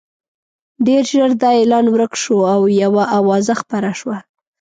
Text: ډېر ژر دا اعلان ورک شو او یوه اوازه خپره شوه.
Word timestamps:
ډېر 0.87 1.03
ژر 1.13 1.31
دا 1.43 1.49
اعلان 1.59 1.85
ورک 1.93 2.13
شو 2.21 2.37
او 2.53 2.61
یوه 2.83 3.03
اوازه 3.19 3.53
خپره 3.61 3.89
شوه. 3.99 4.17